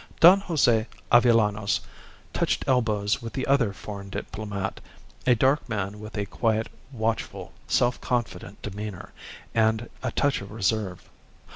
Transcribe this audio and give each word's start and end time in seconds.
Don 0.19 0.39
Jose 0.39 0.87
Avellanos 1.11 1.79
touched 2.33 2.63
elbows 2.67 3.21
with 3.21 3.33
the 3.33 3.45
other 3.45 3.71
foreign 3.71 4.09
diplomat, 4.09 4.79
a 5.27 5.35
dark 5.35 5.69
man 5.69 5.99
with 5.99 6.17
a 6.17 6.25
quiet, 6.25 6.69
watchful, 6.91 7.53
self 7.67 8.01
confident 8.01 8.59
demeanour, 8.63 9.13
and 9.53 9.91
a 10.01 10.09
touch 10.09 10.41
of 10.41 10.49
reserve. 10.49 11.07